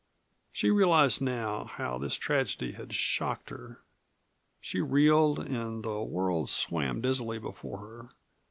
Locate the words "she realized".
0.51-1.21